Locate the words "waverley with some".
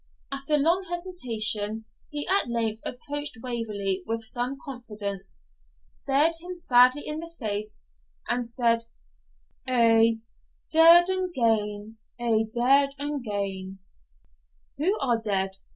3.43-4.57